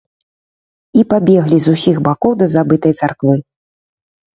[1.01, 3.33] І пабеглі з усіх бакоў да забытай царквы.